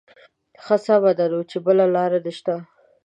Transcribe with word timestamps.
ښه 0.63 0.75
سمه 0.85 1.11
ده 1.17 1.25
نو 1.31 1.39
چې 1.49 1.57
بله 1.65 1.85
لاره 1.95 2.19
نه 2.25 2.31
شته. 2.37 2.55